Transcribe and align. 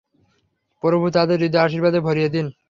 প্রভু 0.83 1.05
তাদের 1.09 1.37
হৃদয় 1.39 1.63
আশীর্বাদে 1.63 1.99
ভরিয়ে 1.99 2.29
দিন। 2.29 2.45